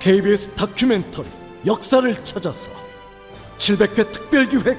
KBS 0.00 0.50
다큐멘터리 0.54 1.28
역사를 1.66 2.24
찾아서 2.24 2.70
700회 3.58 4.12
특별기획 4.12 4.78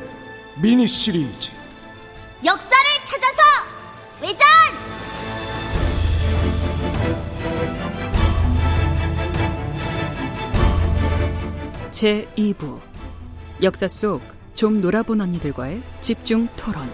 미니 0.61 0.87
시리즈. 0.87 1.51
역사를 2.43 2.85
찾아서 3.03 3.41
외전! 4.21 4.47
제2부. 11.91 12.79
역사 13.61 13.87
속 13.87 14.39
좀 14.59 14.81
놀아본 14.81 15.21
언니들과의 15.21 15.81
집중 16.01 16.49
토론 16.57 16.91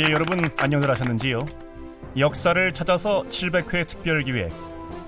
예, 0.00 0.04
여러분 0.04 0.38
안녕들 0.56 0.88
하셨는지요? 0.88 1.40
역사를 2.16 2.72
찾아서 2.72 3.22
700회 3.24 3.86
특별 3.86 4.22
기획 4.22 4.50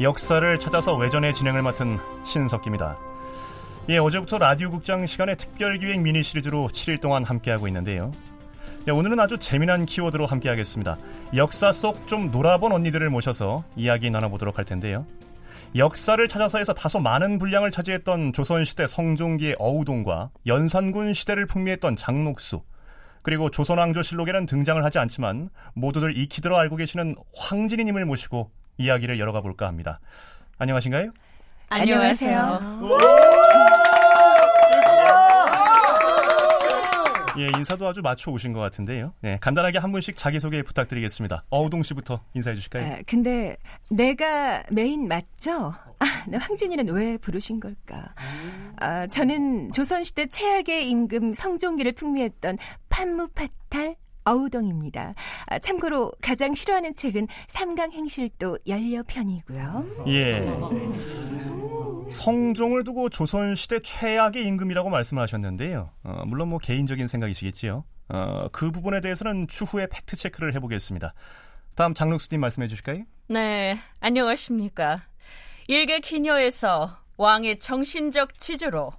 역사를 0.02 0.58
찾아서 0.58 0.94
외전의 0.96 1.32
진행을 1.32 1.62
맡은 1.62 1.98
신석기입니다. 2.26 2.98
예, 3.88 3.96
어제부터 3.96 4.36
라디오 4.36 4.70
극장 4.70 5.06
시간의 5.06 5.38
특별 5.38 5.78
기획 5.78 5.98
미니 6.02 6.22
시리즈로 6.22 6.68
7일 6.68 7.00
동안 7.00 7.24
함께하고 7.24 7.68
있는데요. 7.68 8.12
예, 8.86 8.90
오늘은 8.90 9.18
아주 9.18 9.38
재미난 9.38 9.86
키워드로 9.86 10.26
함께하겠습니다. 10.26 10.98
역사 11.36 11.72
속 11.72 12.06
좀 12.06 12.30
놀아본 12.30 12.70
언니들을 12.72 13.08
모셔서 13.08 13.64
이야기 13.76 14.10
나눠보도록 14.10 14.58
할 14.58 14.66
텐데요. 14.66 15.06
역사를 15.74 16.28
찾아서에서 16.28 16.74
다소 16.74 17.00
많은 17.00 17.38
분량을 17.38 17.70
차지했던 17.70 18.34
조선시대 18.34 18.86
성종기의 18.88 19.56
어우동과 19.58 20.32
연산군 20.46 21.14
시대를 21.14 21.46
풍미했던 21.46 21.96
장록수, 21.96 22.60
그리고 23.22 23.50
조선왕조실록에는 23.50 24.46
등장을 24.46 24.82
하지 24.84 24.98
않지만 24.98 25.50
모두들 25.74 26.16
익히 26.16 26.40
들어 26.42 26.58
알고 26.58 26.76
계시는 26.76 27.14
황진이님을 27.36 28.04
모시고 28.04 28.50
이야기를 28.78 29.18
열어가 29.18 29.40
볼까 29.40 29.66
합니다. 29.66 30.00
안녕하신가요? 30.58 31.12
안녕하세요. 31.68 33.40
예, 37.42 37.50
인사도 37.56 37.88
아주 37.88 38.02
맞춰 38.02 38.30
오신 38.30 38.52
것 38.52 38.60
같은데요. 38.60 39.14
네, 39.20 39.36
간단하게 39.40 39.78
한 39.78 39.90
분씩 39.90 40.16
자기소개 40.16 40.62
부탁드리겠습니다. 40.62 41.42
어우동 41.50 41.82
씨부터 41.82 42.20
인사해 42.34 42.54
주실까요? 42.54 42.92
아, 42.92 42.98
근데 43.06 43.56
내가 43.88 44.62
메인 44.70 45.08
맞죠? 45.08 45.74
아, 45.98 46.24
네, 46.28 46.36
황진이는 46.36 46.88
왜 46.94 47.18
부르신 47.18 47.58
걸까? 47.58 48.14
아, 48.76 49.06
저는 49.08 49.72
조선시대 49.72 50.28
최악의 50.28 50.88
임금 50.88 51.34
성종기를 51.34 51.92
풍미했던 51.92 52.58
판무파탈 52.88 53.96
어우동입니다. 54.24 55.14
아, 55.46 55.58
참고로 55.58 56.12
가장 56.22 56.54
싫어하는 56.54 56.94
책은 56.94 57.26
삼강행실도 57.48 58.58
연려편이고요. 58.68 59.86
예. 60.08 60.42
성종을 62.12 62.84
두고 62.84 63.08
조선시대 63.08 63.80
최악의 63.80 64.44
임금이라고 64.46 64.90
말씀하셨는데요. 64.90 65.90
어, 66.04 66.22
물론 66.26 66.48
뭐 66.48 66.58
개인적인 66.58 67.08
생각이시겠지요. 67.08 67.84
어, 68.08 68.48
그 68.52 68.70
부분에 68.70 69.00
대해서는 69.00 69.48
추후에 69.48 69.86
팩트 69.90 70.16
체크를 70.16 70.54
해보겠습니다. 70.54 71.14
다음 71.74 71.94
장록수님 71.94 72.40
말씀해 72.40 72.68
주실까요? 72.68 73.04
네, 73.28 73.78
안녕하십니까. 74.00 75.02
일개 75.68 76.00
기녀에서 76.00 76.98
왕의 77.16 77.58
정신적 77.58 78.38
지주로 78.38 78.92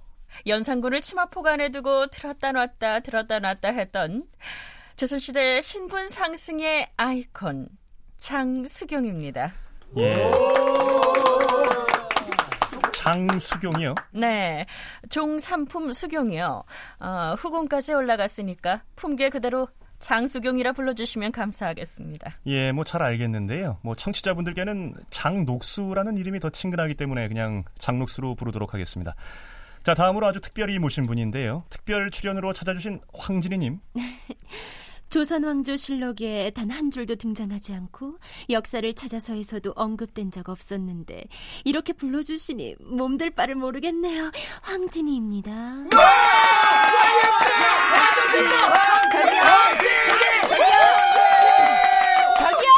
연산군을 0.46 1.00
치마포 1.00 1.46
안에 1.46 1.70
두고 1.70 2.08
들었다 2.08 2.52
놨다 2.52 3.00
들었다 3.00 3.38
놨다 3.38 3.68
했던 3.68 4.20
조선시대 4.96 5.60
신분 5.60 6.08
상승의 6.08 6.88
아이콘 6.96 7.68
장수경입니다. 8.16 9.52
예. 9.98 10.30
장수경이요? 13.04 13.94
네, 14.12 14.64
종삼품 15.10 15.92
수경이요. 15.92 16.64
어, 17.00 17.34
후궁까지 17.38 17.92
올라갔으니까 17.92 18.82
품계 18.96 19.28
그대로 19.28 19.68
장수경이라 19.98 20.72
불러주시면 20.72 21.32
감사하겠습니다. 21.32 22.38
예, 22.46 22.72
뭐 22.72 22.84
잘 22.84 23.02
알겠는데요. 23.02 23.78
뭐 23.82 23.94
청취자분들께는 23.94 24.94
장녹수라는 25.10 26.16
이름이 26.16 26.40
더 26.40 26.48
친근하기 26.48 26.94
때문에 26.94 27.28
그냥 27.28 27.64
장녹수로 27.78 28.34
부르도록 28.36 28.72
하겠습니다. 28.72 29.14
자, 29.82 29.94
다음으로 29.94 30.26
아주 30.26 30.40
특별히 30.40 30.78
모신 30.78 31.06
분인데요. 31.06 31.64
특별 31.68 32.10
출연으로 32.10 32.54
찾아주신 32.54 33.00
황진희님. 33.12 33.80
조선왕조 35.10 35.76
실록에 35.76 36.50
단 36.50 36.70
한 36.74 36.90
줄도 36.90 37.14
등장하지 37.16 37.72
않고 37.74 38.18
역사를 38.50 38.92
찾아서에서도 38.94 39.72
언급된 39.76 40.30
적 40.32 40.48
없었는데 40.48 41.24
이렇게 41.64 41.92
불러주시니 41.92 42.76
몸들 42.80 43.30
바를 43.30 43.54
모르겠네요. 43.54 44.32
황진이입니다. 44.62 45.52
저기요! 49.12 49.42
저기요! 50.48 50.72
저기요! 52.38 52.70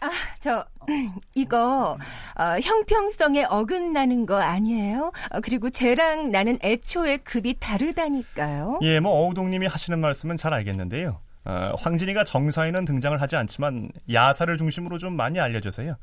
아, 0.00 0.10
저, 0.40 0.64
이거, 1.36 1.96
어, 2.36 2.60
형평성에 2.60 3.44
어긋나는 3.44 4.26
거 4.26 4.36
아니에요? 4.40 5.12
어, 5.30 5.40
그리고 5.42 5.70
쟤랑 5.70 6.30
나는 6.32 6.58
애초에 6.64 7.18
급이 7.18 7.58
다르다니까요. 7.60 8.80
예, 8.82 8.98
뭐 9.00 9.12
어우동님이 9.12 9.66
하시는 9.66 9.98
말씀은 10.00 10.36
잘 10.36 10.52
알겠는데요. 10.52 11.20
어, 11.46 11.72
황진이가 11.78 12.24
정사에는 12.24 12.84
등장을 12.86 13.20
하지 13.20 13.36
않지만 13.36 13.90
야사를 14.12 14.56
중심으로 14.56 14.98
좀 14.98 15.14
많이 15.14 15.38
알려져서요. 15.38 15.96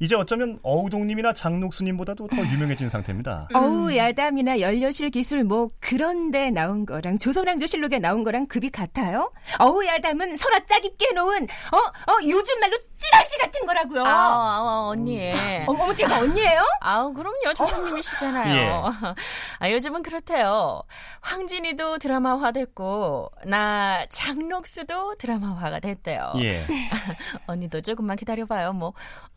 이제 0.00 0.14
어쩌면 0.14 0.58
어우동님이나 0.62 1.32
장록수님보다도 1.32 2.26
더 2.28 2.36
유명해진 2.36 2.88
상태입니다. 2.88 3.48
어우, 3.54 3.94
야담이나 3.94 4.60
연료실 4.60 5.10
기술 5.10 5.44
뭐 5.44 5.70
그런데 5.80 6.50
나온 6.50 6.84
거랑 6.84 7.18
조선왕조실록에 7.18 8.00
나온 8.00 8.24
거랑 8.24 8.46
급이 8.46 8.70
같아요? 8.70 9.32
어우, 9.58 9.84
야담은 9.86 10.36
설화 10.36 10.64
짜깁게 10.66 11.06
해놓은 11.10 11.44
어, 11.44 11.76
어, 11.76 12.16
요즘 12.28 12.60
말로 12.60 12.76
찌라시 13.02 13.38
같은 13.38 13.66
거라고요. 13.66 14.04
아, 14.04 14.08
아, 14.08 14.86
언니. 14.88 15.32
어머, 15.66 15.84
어머, 15.84 15.94
제가 15.94 16.20
언니예요? 16.20 16.62
아우, 16.80 17.12
그럼요. 17.12 17.52
조상님이시잖아요. 17.56 18.54
예. 18.54 18.68
아, 19.58 19.70
요즘은 19.70 20.02
그렇대요. 20.02 20.82
황진이도 21.20 21.98
드라마화 21.98 22.52
됐고, 22.52 23.30
나 23.44 24.06
장록수 24.08 24.81
도 24.84 25.14
드라마화가 25.16 25.80
됐대요. 25.80 26.32
예. 26.38 26.66
언니도 27.46 27.80
조금만 27.80 28.16
기다려봐요. 28.16 28.72
뭐, 28.72 28.92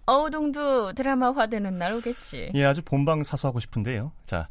어우동도 0.05 0.93
드라마화 0.93 1.47
되는 1.47 1.77
날 1.77 1.93
오겠지. 1.93 2.51
예, 2.53 2.65
아주 2.65 2.81
본방 2.83 3.23
사수하고 3.23 3.59
싶은데요. 3.59 4.11
자, 4.25 4.49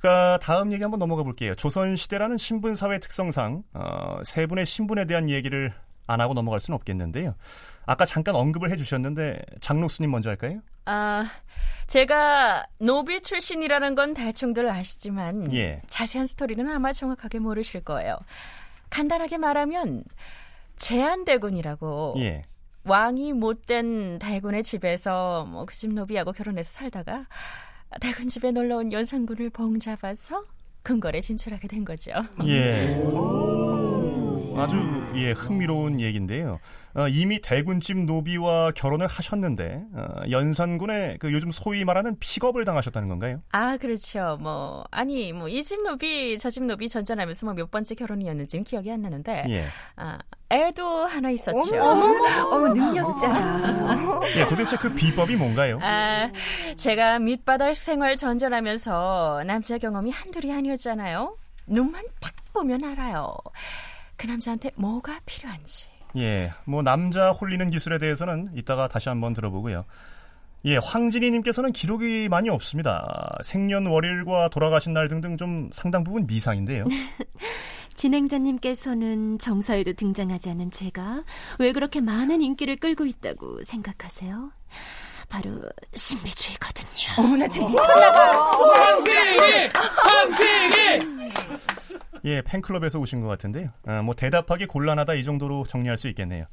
그 0.00 0.08
다음 0.40 0.72
얘기 0.72 0.82
한번 0.82 0.98
넘어가 0.98 1.22
볼게요. 1.22 1.54
조선 1.54 1.96
시대라는 1.96 2.38
신분 2.38 2.74
사회 2.74 2.98
특성상 2.98 3.62
어, 3.74 4.18
세 4.22 4.46
분의 4.46 4.66
신분에 4.66 5.06
대한 5.06 5.30
얘기를 5.30 5.72
안 6.06 6.20
하고 6.20 6.34
넘어갈 6.34 6.60
수는 6.60 6.76
없겠는데요. 6.76 7.34
아까 7.86 8.04
잠깐 8.04 8.34
언급을 8.34 8.70
해주셨는데 8.70 9.40
장록수님 9.60 10.10
먼저 10.10 10.30
할까요? 10.30 10.60
아, 10.86 11.24
제가 11.86 12.64
노비 12.80 13.20
출신이라는 13.20 13.94
건 13.94 14.14
대충들 14.14 14.68
아시지만 14.68 15.54
예. 15.54 15.82
자세한 15.86 16.26
스토리는 16.26 16.66
아마 16.70 16.92
정확하게 16.92 17.38
모르실 17.38 17.84
거예요. 17.84 18.18
간단하게 18.98 19.38
말하면 19.38 20.04
제한대군이라고 20.76 22.14
예. 22.18 22.44
왕이 22.84 23.32
못된 23.32 24.18
대군의 24.20 24.62
집에서 24.62 25.44
뭐 25.50 25.64
그 25.66 25.74
집 25.74 25.92
노비하고 25.92 26.30
결혼해서 26.32 26.72
살다가 26.72 27.26
대군 28.00 28.28
집에 28.28 28.52
놀러 28.52 28.76
온 28.78 28.92
연산군을 28.92 29.50
봉잡아서 29.50 30.44
궁궐에 30.84 31.20
진출하게 31.20 31.66
된 31.68 31.84
거죠. 31.84 32.12
예. 32.46 32.94
아주 34.56 34.76
예 35.16 35.32
흥미로운 35.32 36.00
얘기인데요. 36.00 36.58
어, 36.96 37.08
이미 37.08 37.40
대군집 37.40 37.96
노비와 38.04 38.70
결혼을 38.70 39.08
하셨는데 39.08 39.82
어, 39.94 40.06
연산군의 40.30 41.18
그 41.18 41.32
요즘 41.32 41.50
소위 41.50 41.84
말하는 41.84 42.16
픽업을 42.20 42.64
당하셨다는 42.64 43.08
건가요? 43.08 43.40
아, 43.50 43.76
그렇죠. 43.76 44.38
뭐 44.40 44.84
아니 44.92 45.32
뭐 45.32 45.48
이 45.48 45.60
집 45.62 45.82
노비 45.82 46.38
저 46.38 46.50
집 46.50 46.62
노비 46.64 46.88
전전하면서 46.88 47.46
뭐 47.46 47.54
몇 47.54 47.70
번째 47.70 47.94
결혼이었는지는 47.96 48.62
기억이 48.64 48.92
안 48.92 49.02
나는데 49.02 49.44
예. 49.48 49.64
아, 49.96 50.18
애도 50.52 51.06
하나 51.06 51.30
있었죠. 51.30 51.74
어머, 51.80 52.06
어머, 52.52 52.68
능력자다. 52.74 54.20
예, 54.36 54.46
도대체 54.46 54.76
그 54.76 54.92
비법이 54.94 55.34
뭔가요? 55.34 55.80
아, 55.82 56.30
제가 56.76 57.18
밑바닥 57.18 57.74
생활 57.74 58.14
전전하면서 58.14 59.42
남자 59.48 59.78
경험이 59.78 60.12
한둘이 60.12 60.52
아니었잖아요. 60.52 61.36
눈만 61.66 62.04
딱 62.20 62.32
보면 62.52 62.84
알아요. 62.84 63.34
그 64.16 64.26
남자한테 64.26 64.70
뭐가 64.76 65.20
필요한지. 65.26 65.86
예, 66.16 66.52
뭐 66.64 66.82
남자 66.82 67.30
홀리는 67.32 67.70
기술에 67.70 67.98
대해서는 67.98 68.50
이따가 68.54 68.88
다시 68.88 69.08
한번 69.08 69.32
들어보고요. 69.32 69.84
예, 70.66 70.78
황진희님께서는 70.82 71.72
기록이 71.72 72.28
많이 72.30 72.48
없습니다. 72.48 73.36
생년월일과 73.42 74.48
돌아가신 74.48 74.94
날 74.94 75.08
등등 75.08 75.36
좀 75.36 75.68
상당 75.72 76.04
부분 76.04 76.26
미상인데요. 76.26 76.84
진행자님께서는 77.94 79.38
정서에도 79.38 79.92
등장하지 79.92 80.50
않은 80.50 80.70
제가 80.70 81.22
왜 81.58 81.72
그렇게 81.72 82.00
많은 82.00 82.40
인기를 82.40 82.76
끌고 82.76 83.06
있다고 83.06 83.62
생각하세요? 83.62 84.50
바로 85.28 85.50
신비주의거든요. 85.94 86.88
어머나 87.18 87.48
쟤 87.48 87.64
미쳤나봐요. 87.64 88.30
황핑이! 88.74 89.68
황핑이! 90.02 91.34
예, 92.24 92.40
팬클럽에서 92.42 92.98
오신 92.98 93.20
것 93.20 93.28
같은데요. 93.28 93.70
아, 93.86 94.02
뭐 94.02 94.14
대답하기 94.14 94.66
곤란하다 94.66 95.14
이 95.14 95.24
정도로 95.24 95.64
정리할 95.64 95.96
수 95.96 96.08
있겠네요. 96.08 96.46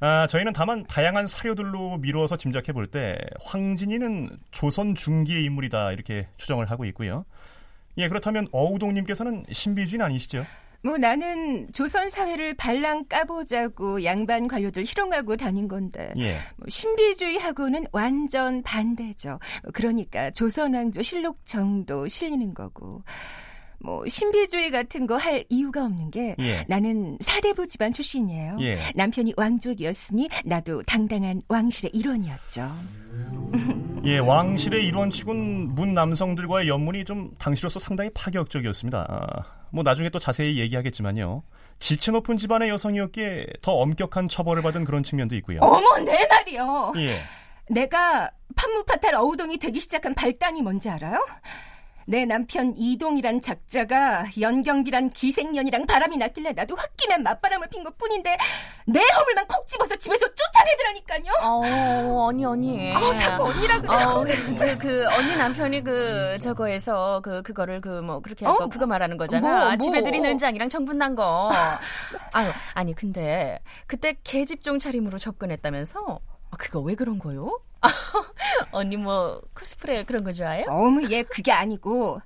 아, 0.00 0.26
저희는 0.26 0.52
다만 0.52 0.84
다양한 0.86 1.26
사료들로 1.26 1.98
미루어서 1.98 2.36
짐작해 2.36 2.72
볼 2.72 2.88
때 2.88 3.16
황진이는 3.42 4.28
조선 4.50 4.94
중기의 4.94 5.44
인물이다 5.44 5.92
이렇게 5.92 6.28
추정을 6.36 6.70
하고 6.70 6.84
있고요. 6.86 7.24
예, 7.96 8.08
그렇다면 8.08 8.48
어우동님께서는 8.52 9.44
신비주의 9.50 10.02
아니시죠? 10.02 10.44
뭐 10.82 10.98
나는 10.98 11.72
조선 11.72 12.10
사회를 12.10 12.54
발랑 12.54 13.06
까보자고 13.08 14.04
양반 14.04 14.46
관료들 14.46 14.84
희롱하고 14.84 15.36
다닌 15.36 15.66
건데 15.66 16.12
예. 16.18 16.34
뭐 16.56 16.66
신비주의하고는 16.68 17.86
완전 17.92 18.62
반대죠. 18.62 19.38
그러니까 19.72 20.30
조선 20.32 20.74
왕조 20.74 21.00
실록 21.00 21.46
정도 21.46 22.06
실리는 22.06 22.52
거고 22.52 23.02
뭐 23.80 24.06
신비주의 24.08 24.70
같은 24.70 25.06
거 25.06 25.16
할 25.16 25.44
이유가 25.48 25.84
없는 25.84 26.10
게 26.10 26.34
예. 26.40 26.64
나는 26.68 27.16
사대부 27.20 27.66
집안 27.68 27.92
출신이에요. 27.92 28.58
예. 28.60 28.76
남편이 28.94 29.34
왕족이었으니 29.36 30.28
나도 30.44 30.82
당당한 30.82 31.40
왕실의 31.48 31.90
일원이었죠. 31.94 32.70
예, 34.04 34.18
왕실의 34.18 34.84
일원치곤 34.86 35.74
문 35.74 35.94
남성들과의 35.94 36.68
연문이 36.68 37.04
좀 37.04 37.34
당시로서 37.38 37.78
상당히 37.78 38.10
파격적이었습니다. 38.14 39.06
아, 39.08 39.26
뭐 39.70 39.82
나중에 39.82 40.10
또 40.10 40.18
자세히 40.18 40.58
얘기하겠지만요. 40.58 41.42
지체 41.78 42.12
높은 42.12 42.36
집안의 42.36 42.68
여성이었기에 42.68 43.46
더 43.62 43.72
엄격한 43.72 44.28
처벌을 44.28 44.62
받은 44.62 44.84
그런 44.84 45.02
측면도 45.02 45.34
있고요. 45.36 45.60
어머 45.62 45.98
내 45.98 46.26
말이요. 46.26 46.92
예. 46.96 47.16
내가 47.70 48.30
판무파탈 48.56 49.14
어우동이 49.14 49.58
되기 49.58 49.80
시작한 49.80 50.14
발단이 50.14 50.60
뭔지 50.62 50.90
알아요? 50.90 51.24
내 52.06 52.24
남편 52.26 52.74
이동이란 52.76 53.40
작자가 53.40 54.26
연경비란 54.38 55.10
기생년이랑 55.10 55.86
바람이 55.86 56.16
났길래 56.18 56.52
나도 56.52 56.74
홧김에 56.76 57.18
맞바람을 57.18 57.68
핀 57.68 57.84
것 57.84 57.96
뿐인데 57.98 58.36
내 58.86 59.00
허물만 59.00 59.46
콕 59.46 59.66
집어서 59.68 59.94
집에서 59.96 60.26
쫓아내더라니까요. 60.34 61.32
어, 61.42 62.26
언니, 62.26 62.44
언니. 62.44 62.94
어, 62.94 63.14
자꾸 63.14 63.44
언니라 63.44 63.80
그래. 63.80 63.94
어, 63.94 64.24
그, 64.24 64.54
그, 64.56 64.78
그, 64.78 65.06
언니 65.14 65.36
남편이 65.36 65.84
그, 65.84 66.38
저거에서, 66.40 67.20
그, 67.22 67.42
그거를 67.42 67.80
그, 67.80 67.88
뭐, 68.00 68.20
그렇게 68.20 68.44
한 68.46 68.54
어? 68.54 68.58
거, 68.58 68.68
그거 68.68 68.86
말하는 68.86 69.16
거잖아. 69.16 69.48
뭐, 69.58 69.66
뭐. 69.68 69.76
집에 69.76 70.02
들인 70.02 70.24
은장이랑 70.24 70.68
정분 70.68 70.98
난 70.98 71.14
거. 71.14 71.50
아유, 72.32 72.50
아니, 72.74 72.94
근데, 72.94 73.58
그때 73.86 74.14
개집종 74.24 74.78
차림으로 74.78 75.18
접근했다면서? 75.18 76.20
아, 76.50 76.56
그거 76.58 76.80
왜 76.80 76.94
그런 76.94 77.18
거요? 77.18 77.58
언니 78.72 78.96
뭐, 78.96 79.40
코스프레 79.54 80.04
그런 80.04 80.24
거 80.24 80.32
좋아해요? 80.32 80.66
어머 80.68 81.02
얘 81.10 81.22
그게 81.22 81.52
아니고 81.52 82.20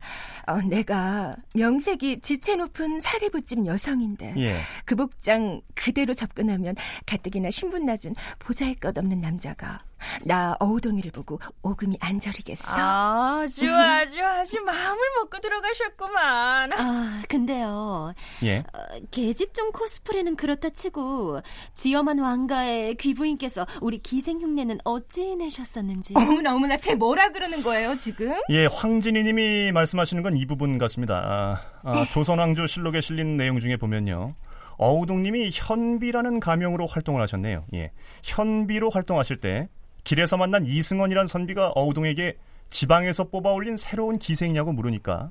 어, 0.46 0.60
내가 0.62 1.36
명색이 1.54 2.20
지체 2.20 2.56
높은 2.56 3.00
사대부집 3.00 3.66
여성인데 3.66 4.34
예. 4.38 4.56
그 4.84 4.96
복장 4.96 5.60
그대로 5.74 6.14
접근하면 6.14 6.74
가뜩이나 7.06 7.50
신분 7.50 7.84
낮은 7.84 8.14
보잘것없는 8.38 9.20
남자가 9.20 9.80
나 10.24 10.56
어우동이를 10.60 11.10
보고 11.12 11.38
오금이 11.62 11.98
안 12.00 12.20
저리겠어. 12.20 12.64
아, 12.76 13.46
좋아, 13.48 14.06
좋아. 14.06 14.28
아주 14.40 14.60
마음을 14.62 14.98
먹고 15.20 15.38
들어가셨구만. 15.40 16.72
아, 16.72 17.22
근데요. 17.28 18.12
예. 18.44 18.58
어, 18.58 18.64
계집종 19.10 19.72
코스프레는 19.72 20.36
그렇다 20.36 20.70
치고 20.70 21.40
지엄한 21.74 22.18
왕가의 22.18 22.94
귀부인께서 22.96 23.66
우리 23.80 23.98
기생 23.98 24.40
흉내는 24.40 24.78
어찌 24.84 25.34
내셨었는지. 25.36 26.14
어머나 26.16 26.54
어머나 26.54 26.76
쟤 26.78 26.94
뭐라 26.94 27.30
그러는 27.30 27.62
거예요 27.62 27.96
지금? 27.96 28.34
예, 28.50 28.66
황진희 28.66 29.24
님이 29.24 29.72
말씀하시는 29.72 30.22
건 30.22 30.38
이 30.38 30.46
부분 30.46 30.78
같습니다. 30.78 31.14
아, 31.16 31.60
아, 31.82 32.06
조선왕조 32.10 32.68
실록에 32.68 33.00
실린 33.00 33.36
내용 33.36 33.58
중에 33.58 33.76
보면요. 33.76 34.28
어우동 34.76 35.24
님이 35.24 35.50
현비라는 35.52 36.38
가명으로 36.38 36.86
활동을 36.86 37.20
하셨네요. 37.22 37.64
예. 37.74 37.90
현비로 38.22 38.90
활동하실 38.90 39.38
때 39.38 39.68
길에서 40.04 40.36
만난 40.36 40.66
이승원이란 40.66 41.26
선비가 41.26 41.72
어우동에게 41.74 42.36
지방에서 42.70 43.24
뽑아 43.24 43.52
올린 43.52 43.76
새로운 43.76 44.18
기생이냐고 44.18 44.72
물으니까 44.72 45.30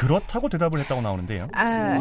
그렇다고 0.00 0.48
대답을 0.48 0.78
했다고 0.78 1.02
나오는데요. 1.02 1.48
아, 1.52 2.00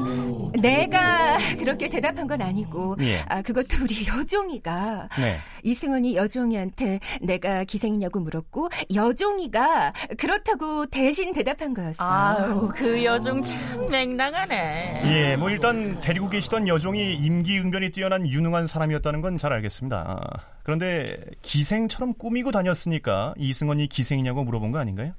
내가 0.62 1.38
그렇게 1.58 1.90
대답한 1.90 2.28
건 2.28 2.42
아니고, 2.42 2.96
예. 3.02 3.20
아, 3.28 3.42
그것도 3.42 3.84
우리 3.84 4.08
여종이가, 4.08 5.10
네. 5.20 5.36
이승원이 5.64 6.16
여종이한테 6.16 7.02
내가 7.22 7.66
기생이냐고 7.66 8.22
물었고, 8.22 8.70
여종이가 8.94 9.92
그렇다고 10.18 10.86
대신 10.86 11.34
대답한 11.34 11.74
거였어. 11.74 12.02
아유, 12.02 12.72
그 12.74 13.04
여종 13.04 13.42
참 13.42 13.90
맹랑하네. 13.90 15.02
예, 15.04 15.36
뭐 15.36 15.50
일단 15.50 16.00
데리고 16.00 16.30
계시던 16.30 16.70
여종이 16.70 17.16
임기응변이 17.16 17.92
뛰어난 17.92 18.26
유능한 18.26 18.66
사람이었다는 18.66 19.20
건 19.20 19.38
잘 19.38 19.52
알겠습니다. 19.52 19.98
아, 20.08 20.20
그런데 20.64 21.18
기생처럼 21.42 22.14
꾸미고 22.14 22.52
다녔으니까 22.52 23.34
이승원이 23.38 23.88
기생이냐고 23.88 24.46
물어본 24.46 24.72
거 24.72 24.80
아닌가요? 24.80 25.12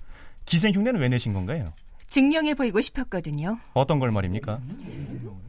기생 0.46 0.72
흉내는 0.72 0.98
왜 0.98 1.08
내신 1.10 1.34
건가요? 1.34 1.72
증명해 2.10 2.54
보이고 2.54 2.80
싶었거든요. 2.80 3.58
어떤 3.72 4.00
걸 4.00 4.10
말입니까? 4.10 4.60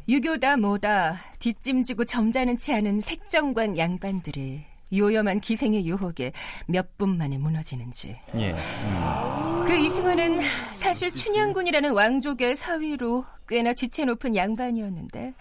유교다 0.08 0.58
뭐다 0.58 1.20
뒷짐지고 1.40 2.06
점잖은 2.06 2.60
채 2.60 2.74
하는 2.74 3.02
색정관 3.02 3.80
양반들이 3.80 4.71
요염한 4.96 5.40
기생의 5.40 5.86
유혹에 5.86 6.32
몇 6.68 6.88
분 6.98 7.18
만에 7.18 7.38
무너지는지. 7.38 8.16
예. 8.36 8.56
그 9.66 9.76
이승원은 9.76 10.40
사실 10.76 11.12
춘향군이라는 11.12 11.92
왕족의 11.94 12.56
사위로 12.56 13.24
꽤나 13.48 13.74
지체 13.74 14.06
높은 14.06 14.36
양반이었는데 14.36 15.34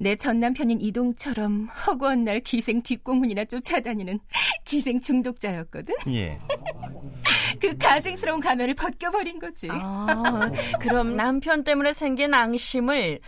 내 0.00 0.16
전 0.16 0.40
남편인 0.40 0.80
이동처럼 0.80 1.66
허구한 1.86 2.24
날 2.24 2.40
기생 2.40 2.82
뒷공문이나 2.82 3.44
쫓아다니는 3.44 4.18
기생 4.64 5.00
중독자였거든. 5.00 5.94
예. 6.08 6.38
그 7.60 7.76
가증스러운 7.78 8.40
가면을 8.40 8.74
벗겨버린 8.74 9.38
거지. 9.38 9.68
아, 9.70 10.50
그럼 10.80 11.16
남편 11.16 11.64
때문에 11.64 11.92
생긴 11.92 12.34
앙심을 12.34 13.20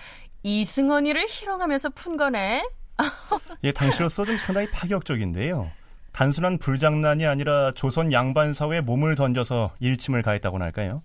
이승원이를 0.43 1.27
희롱하면서 1.29 1.91
푼 1.91 2.17
거네? 2.17 2.63
예, 3.65 3.73
당시로서 3.73 4.25
좀 4.25 4.39
상당히 4.39 4.71
파격적인데요. 4.71 5.71
단순한 6.13 6.59
불장난이 6.59 7.27
아니라 7.27 7.73
조선 7.75 8.13
양반 8.13 8.53
사회에 8.53 8.81
몸을 8.81 9.15
던져서 9.15 9.75
일침을 9.81 10.23
가했다고나 10.23 10.65
할까요? 10.65 11.03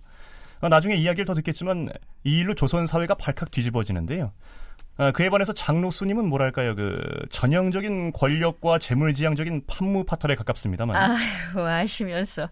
어, 0.60 0.68
나중에 0.68 0.94
이야기를 0.94 1.24
더 1.24 1.34
듣겠지만 1.34 1.88
이 2.24 2.38
일로 2.38 2.54
조선 2.54 2.86
사회가 2.86 3.14
발칵 3.14 3.50
뒤집어지는데요. 3.50 4.32
아, 4.96 5.10
그에 5.10 5.28
반해서 5.28 5.52
장록수님은 5.52 6.28
뭐랄까요, 6.28 6.74
그 6.74 7.00
전형적인 7.30 8.12
권력과 8.12 8.78
재물지향적인 8.78 9.64
판무 9.66 10.04
파탈에 10.04 10.36
가깝습니다만. 10.36 10.96
아유, 10.96 11.66
아시면서. 11.66 12.48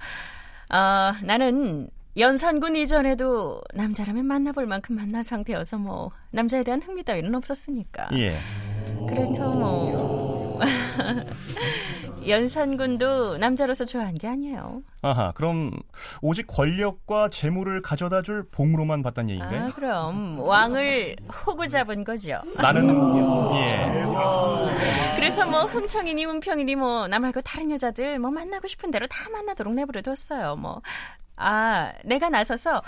아, 0.68 1.14
나는 1.22 1.88
연산군 2.16 2.76
이전에도 2.76 3.62
남자라면 3.74 4.26
만나볼 4.26 4.66
만큼 4.66 4.96
만난 4.96 5.22
상태여서 5.22 5.78
뭐 5.78 6.10
남자에 6.30 6.62
대한 6.62 6.82
흥미 6.82 7.02
따위는 7.02 7.34
없었으니까. 7.34 8.08
예. 8.14 8.38
그래서 9.08 9.48
뭐 9.50 10.58
연산군도 12.28 13.38
남자로서 13.38 13.84
좋아한 13.84 14.14
게 14.14 14.28
아니에요. 14.28 14.82
아하, 15.02 15.32
그럼 15.32 15.72
오직 16.20 16.46
권력과 16.46 17.28
재물을 17.28 17.82
가져다 17.82 18.22
줄 18.22 18.44
봉으로만 18.48 19.02
봤단 19.02 19.28
얘기인가요? 19.28 19.64
아, 19.64 19.66
그럼 19.74 20.38
왕을 20.38 21.16
호구 21.46 21.66
잡은 21.66 22.04
거죠. 22.04 22.40
나는 22.56 22.88
예. 23.56 24.04
그래서 25.16 25.44
뭐 25.46 25.62
흥청이니 25.64 26.26
은평이니 26.26 26.76
뭐 26.76 27.08
나 27.08 27.18
말고 27.18 27.40
다른 27.40 27.70
여자들 27.72 28.18
뭐 28.20 28.30
만나고 28.30 28.68
싶은 28.68 28.90
대로 28.92 29.06
다 29.08 29.28
만나도록 29.30 29.74
내버려뒀어요. 29.74 30.56
뭐. 30.56 30.80
아, 31.36 31.92
내가 32.04 32.28
나서서 32.28 32.82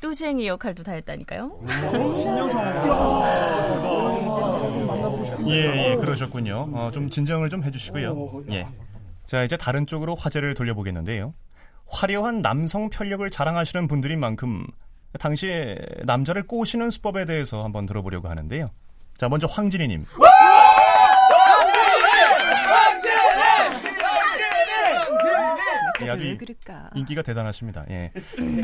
뚜쟁이 0.00 0.46
역할도 0.48 0.82
다 0.82 0.92
했다니까요. 0.92 1.60
예, 5.46 5.92
예, 5.92 5.96
그러셨군요. 5.96 6.68
어, 6.72 6.90
좀 6.92 7.10
진정을 7.10 7.48
좀 7.48 7.64
해주시고요. 7.64 8.44
예. 8.50 8.66
자, 9.26 9.42
이제 9.44 9.56
다른 9.56 9.86
쪽으로 9.86 10.14
화제를 10.14 10.54
돌려보겠는데요. 10.54 11.34
화려한 11.86 12.40
남성 12.40 12.90
편력을 12.90 13.28
자랑하시는 13.30 13.88
분들인 13.88 14.20
만큼 14.20 14.66
당시에 15.18 15.78
남자를 16.04 16.46
꼬시는 16.46 16.90
수법에 16.90 17.24
대해서 17.24 17.64
한번 17.64 17.86
들어보려고 17.86 18.28
하는데요. 18.28 18.70
자, 19.16 19.28
먼저 19.28 19.46
황진희님. 19.46 20.06
다들 26.06 26.22
아주 26.22 26.30
왜 26.30 26.36
그럴까? 26.36 26.90
인기가 26.94 27.22
대단하십니다. 27.22 27.84
예. 27.90 28.12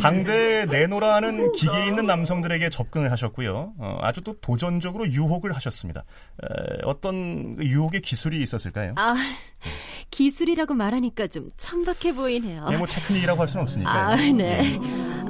당대 0.00 0.66
내노라는 0.66 1.52
기계 1.52 1.86
있는 1.86 2.06
남성들에게 2.06 2.70
접근을 2.70 3.10
하셨고요. 3.12 3.74
어, 3.78 3.98
아주 4.00 4.20
또 4.22 4.38
도전적으로 4.40 5.06
유혹을 5.08 5.54
하셨습니다. 5.56 6.04
에, 6.42 6.80
어떤 6.84 7.56
그 7.56 7.64
유혹의 7.64 8.00
기술이 8.02 8.42
있었을까요? 8.42 8.94
아, 8.96 9.14
기술이라고 10.10 10.74
말하니까 10.74 11.26
좀 11.26 11.50
천박해 11.56 12.14
보이네요. 12.14 12.66
예, 12.70 12.76
뭐 12.76 12.86
테크닉이라고 12.86 13.40
할 13.40 13.48
수는 13.48 13.62
없으니까요. 13.62 14.06
아, 14.06 14.16
네. 14.16 14.78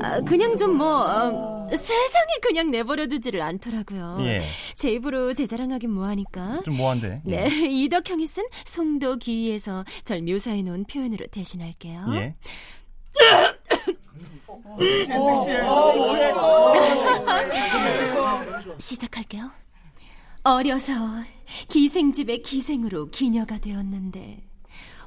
아, 0.03 0.21
그냥 0.21 0.57
좀 0.57 0.77
뭐, 0.77 1.05
어, 1.05 1.69
세상에 1.69 2.33
그냥 2.43 2.71
내버려 2.71 3.07
두지를 3.07 3.43
않더라고요. 3.43 4.19
예. 4.21 4.43
제 4.75 4.93
입으로 4.93 5.35
제 5.35 5.47
자랑하긴 5.47 5.91
뭐하니까. 5.91 6.61
좀 6.65 6.77
뭐한데. 6.77 7.23
예. 7.29 7.31
네, 7.31 7.49
이덕형이 7.69 8.27
쓴 8.27 8.45
송도 8.65 9.17
기위에서 9.17 9.85
절 10.05 10.23
묘사해 10.23 10.63
놓은 10.63 10.85
표현으로 10.85 11.27
대신할게요. 11.27 12.07
예. 12.15 12.33
시작할게요. 18.79 19.51
어려서 20.43 20.93
기생집의 21.69 22.43
기생으로 22.43 23.11
기녀가 23.11 23.59
되었는데 23.59 24.47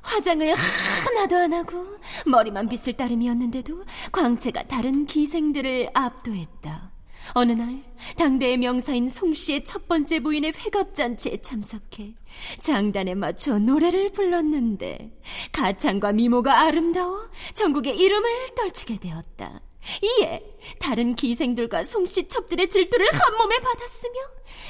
화장을 0.01 0.53
하나도 0.53 1.37
안 1.37 1.53
하고 1.53 1.85
머리만 2.25 2.67
빗을 2.67 2.93
따름이었는데도 2.93 3.83
광채가 4.11 4.63
다른 4.63 5.05
기생들을 5.05 5.89
압도했다. 5.93 6.91
어느 7.35 7.53
날 7.53 7.81
당대의 8.17 8.57
명사인 8.57 9.07
송씨의 9.07 9.63
첫 9.63 9.87
번째 9.87 10.19
부인의 10.19 10.53
회갑잔치에 10.57 11.37
참석해 11.37 12.15
장단에 12.59 13.15
맞춰 13.15 13.59
노래를 13.59 14.11
불렀는데 14.11 15.17
가창과 15.53 16.11
미모가 16.11 16.61
아름다워 16.61 17.29
전국의 17.53 17.97
이름을 17.97 18.29
떨치게 18.55 18.97
되었다. 18.97 19.61
이에 20.01 20.43
다른 20.79 21.15
기생들과 21.15 21.83
송씨 21.83 22.27
첩들의 22.27 22.69
질투를 22.69 23.07
한 23.11 23.37
몸에 23.37 23.57
받았으며 23.59 24.13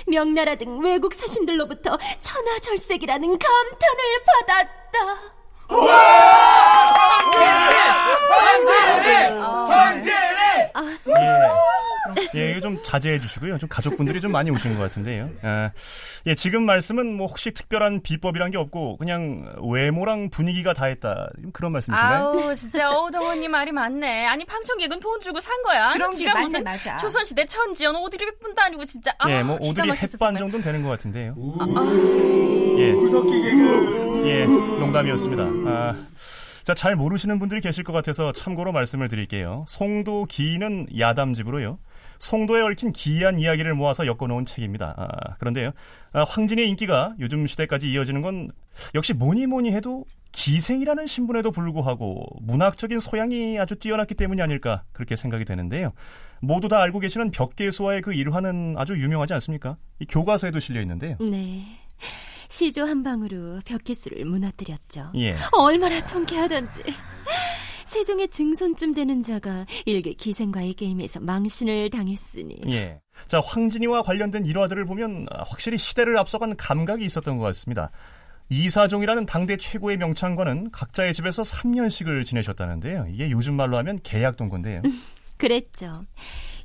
명나라 0.08 0.55
등 0.55 0.79
외국 0.84 1.13
사신들로부터 1.13 1.98
천하절색이라는 2.22 3.38
감탄을 3.38 4.24
받았다. 4.25 5.34
예. 11.08 11.72
예, 12.36 12.51
이거 12.51 12.60
좀 12.60 12.84
자제해 12.84 13.20
주시고요. 13.20 13.58
좀 13.58 13.70
가족분들이 13.70 14.22
좀 14.22 14.32
많이 14.32 14.50
오시는 14.51 14.77
것 14.77 14.84
같은데요. 14.84 15.29
아, 15.41 15.72
예, 16.25 16.36
지금 16.36 16.63
말씀은 16.65 17.13
뭐 17.15 17.27
혹시 17.27 17.51
특별한 17.51 18.01
비법이란 18.01 18.51
게 18.51 18.58
없고 18.58 18.98
그냥 18.98 19.53
외모랑 19.63 20.29
분위기가 20.29 20.74
다 20.74 20.86
했다. 20.86 21.29
그런 21.53 21.72
말씀이신가요? 21.72 22.24
아우 22.25 22.55
진짜 22.55 22.89
오동원님 22.91 23.51
말이 23.51 23.72
맞네. 23.72 24.25
아니 24.27 24.46
방청객은 24.46 25.00
돈 25.00 25.20
주고 25.20 25.39
산 25.39 25.62
거야. 25.63 25.91
그런 25.91 26.12
게 26.12 26.17
지가 26.17 26.34
맞네, 26.34 26.46
무슨 26.48 26.63
맞아. 26.63 26.96
조선시대 26.98 27.46
천지연 27.46 27.96
오드리 27.96 28.25
백분도 28.25 28.62
아니고 28.62 28.86
진짜. 28.86 29.13
아, 29.20 29.29
예, 29.29 29.43
뭐 29.43 29.55
오드리 29.60 29.88
정말. 30.17 30.38
정도는 30.38 30.62
되는 30.63 30.84
것 30.84 30.89
같은데요. 30.89 31.36
예. 32.77 32.93
예, 34.25 34.46
농담이었습니다. 34.46 35.43
아, 35.70 36.05
자, 36.63 36.74
잘 36.74 36.96
모르시는 36.96 37.39
분들이 37.39 37.60
계실 37.62 37.84
것 37.84 37.91
같아서 37.93 38.32
참고로 38.32 38.72
말씀을 38.72 39.10
드릴게요. 39.10 39.65
송도 39.67 40.25
기인은 40.25 40.88
야담집으로요. 40.98 41.77
송도에 42.20 42.62
얽힌 42.62 42.91
기이한 42.91 43.39
이야기를 43.39 43.74
모아서 43.74 44.05
엮어놓은 44.05 44.46
책입니다. 44.46 44.93
아, 44.98 45.36
그런데요, 45.39 45.72
아, 46.13 46.24
황진의 46.24 46.67
인기가 46.70 47.13
요즘 47.20 47.48
시대까지 47.48 47.91
이어지는 47.91 48.22
건 48.22 48.51
역시 48.96 49.13
뭐니 49.13 49.48
뭐니 49.48 49.72
해도 49.74 50.05
기생이라는 50.32 51.05
신분에도 51.08 51.51
불구하고 51.51 52.25
문학적인 52.41 53.00
소양이 53.00 53.60
아주 53.60 53.75
뛰어났기 53.75 54.15
때문이 54.15 54.41
아닐까 54.41 54.84
그렇게 54.91 55.15
생각이 55.15 55.46
되는데요. 55.46 55.93
모두 56.41 56.67
다 56.67 56.82
알고 56.82 57.00
계시는 57.00 57.32
벽계수와의 57.32 58.01
그 58.01 58.13
일화는 58.13 58.75
아주 58.77 58.93
유명하지 58.93 59.34
않습니까? 59.36 59.77
이 60.00 60.05
교과서에도 60.05 60.60
실려 60.60 60.82
있는데요. 60.82 61.17
네. 61.20 61.63
시조 62.50 62.86
한 62.86 63.01
방으로 63.01 63.62
벽기수를 63.65 64.25
무너뜨렸죠. 64.25 65.12
예. 65.15 65.36
얼마나 65.53 66.05
통쾌하던지. 66.05 66.82
세종의 67.85 68.29
증손쯤 68.29 68.93
되는 68.93 69.21
자가 69.21 69.65
일개 69.85 70.13
기생과의 70.13 70.73
게임에서 70.73 71.19
망신을 71.19 71.89
당했으니 71.89 72.61
예. 72.69 72.99
자, 73.27 73.39
황진이와 73.39 74.03
관련된 74.03 74.45
일화들을 74.45 74.85
보면 74.85 75.27
아, 75.31 75.43
확실히 75.45 75.77
시대를 75.77 76.17
앞서간 76.17 76.55
감각이 76.55 77.03
있었던 77.05 77.37
것 77.37 77.45
같습니다. 77.45 77.91
이사종이라는 78.49 79.25
당대 79.25 79.57
최고의 79.57 79.97
명창관은 79.97 80.71
각자의 80.71 81.13
집에서 81.13 81.43
3년씩을 81.43 82.25
지내셨다는데요. 82.25 83.07
이게 83.09 83.31
요즘 83.31 83.55
말로 83.55 83.77
하면 83.77 83.99
계약 84.03 84.37
동거인데요. 84.37 84.81
그랬죠. 85.37 86.01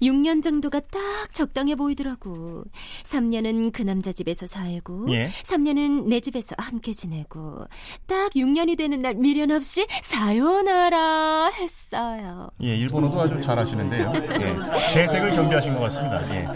6년 0.03 0.43
정도가 0.43 0.81
딱 0.81 1.01
적당해 1.33 1.75
보이더라고. 1.75 2.65
3년은 3.05 3.73
그 3.73 3.83
남자 3.83 4.13
집에서 4.13 4.47
살고, 4.47 5.07
예. 5.11 5.29
3년은 5.45 6.07
내 6.07 6.21
집에서 6.21 6.55
함께 6.59 6.93
지내고, 6.93 7.67
딱 8.07 8.31
6년이 8.33 8.77
되는 8.79 9.01
날 9.01 9.15
미련 9.15 9.51
없이 9.51 9.87
사요나라 10.03 11.51
했어요. 11.51 12.51
예, 12.63 12.77
일본어도 12.77 13.21
아주 13.21 13.41
잘하시는데요. 13.41 14.13
예, 14.15 14.89
재색을 14.89 15.31
겸비하신 15.35 15.75
것 15.75 15.81
같습니다. 15.81 16.29
예. 16.35 16.49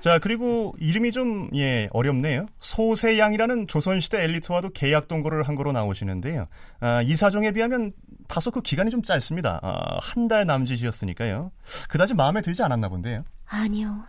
자, 0.00 0.18
그리고 0.20 0.74
이름이 0.78 1.10
좀, 1.12 1.48
예, 1.54 1.88
어렵네요. 1.92 2.46
소세양이라는 2.60 3.66
조선시대 3.66 4.22
엘리트와도 4.22 4.70
계약 4.70 5.08
동거를 5.08 5.42
한 5.42 5.56
거로 5.56 5.72
나오시는데요. 5.72 6.46
아, 6.80 7.02
이사종에 7.02 7.52
비하면 7.52 7.92
다소 8.28 8.50
그 8.50 8.60
기간이 8.60 8.90
좀 8.90 9.02
짧습니다. 9.02 9.60
아, 9.62 9.98
한달 10.00 10.46
남짓이었으니까요. 10.46 11.52
그다지 11.88 12.14
마음에 12.14 12.42
들지 12.42 12.62
않았나 12.62 12.88
본데요. 12.88 13.24
아니요. 13.48 14.04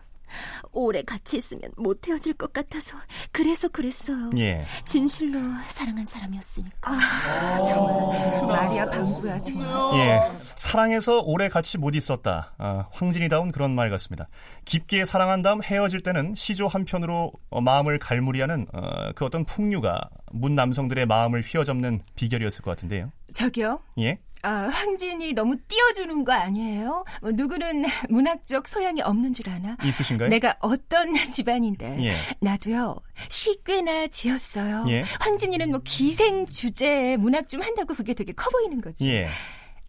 오래 0.71 1.01
같이 1.01 1.37
있으면 1.37 1.71
못 1.77 2.07
헤어질 2.07 2.33
것 2.33 2.53
같아서 2.53 2.97
그래서 3.31 3.67
그랬어요. 3.67 4.29
예. 4.37 4.65
진실로 4.85 5.39
사랑한 5.67 6.05
사람이었으니까. 6.05 6.91
아, 6.91 7.63
정말 7.63 8.47
마리아 8.47 8.89
방구야 8.89 9.39
정말. 9.41 9.99
예, 9.99 10.31
사랑해서 10.55 11.19
오래 11.21 11.49
같이 11.49 11.77
못 11.77 11.95
있었다. 11.95 12.53
아, 12.57 12.87
황진이다운 12.91 13.51
그런 13.51 13.75
말 13.75 13.89
같습니다. 13.89 14.27
깊게 14.65 15.05
사랑한 15.05 15.41
다음 15.41 15.63
헤어질 15.63 16.01
때는 16.01 16.35
시조 16.35 16.67
한편으로 16.67 17.31
어, 17.49 17.61
마음을 17.61 17.99
갈무리하는 17.99 18.67
어, 18.73 19.11
그 19.15 19.25
어떤 19.25 19.45
풍류가 19.45 20.09
문 20.31 20.55
남성들의 20.55 21.05
마음을 21.05 21.41
휘어잡는 21.41 22.01
비결이었을 22.15 22.61
것 22.61 22.71
같은데요. 22.71 23.11
저기요. 23.33 23.79
예, 23.99 24.19
아, 24.43 24.49
황진이 24.71 25.33
너무 25.33 25.57
띄워주는 25.57 26.23
거 26.23 26.31
아니에요? 26.31 27.03
뭐 27.21 27.31
누구는 27.31 27.85
문학적 28.09 28.67
소양이 28.67 29.01
없는 29.01 29.33
줄 29.33 29.49
아나? 29.49 29.77
있으신가요? 29.83 30.29
내가 30.29 30.55
어떤 30.59 31.13
집안인데 31.31 31.97
예. 32.05 32.13
나도요 32.39 32.95
시 33.29 33.57
꽤나 33.63 34.07
지었어요. 34.07 34.85
예. 34.89 35.03
황진이는 35.21 35.71
뭐 35.71 35.81
기생 35.83 36.45
주제에 36.45 37.17
문학 37.17 37.49
좀 37.49 37.61
한다고 37.61 37.93
그게 37.93 38.13
되게 38.13 38.31
커 38.33 38.49
보이는 38.49 38.79
거지. 38.81 39.09
예, 39.09 39.27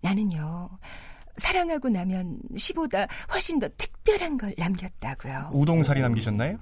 나는요 0.01 0.71
사랑하고 1.37 1.89
나면 1.89 2.39
시보다 2.57 3.07
훨씬 3.33 3.59
더 3.59 3.69
특별한 3.77 4.39
걸 4.39 4.55
남겼다고요. 4.59 5.51
우동살이 5.53 6.01
남기셨나요? 6.01 6.57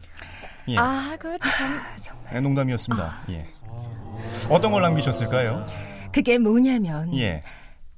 예, 0.68 0.76
아, 0.76 1.16
그 1.18 1.36
참. 1.38 2.16
네, 2.32 2.40
농담이었습니다. 2.40 3.22
예, 3.30 3.48
어떤 4.50 4.72
걸 4.72 4.82
남기셨을까요? 4.82 5.64
그게 6.12 6.38
뭐냐면 6.38 7.16
예, 7.16 7.42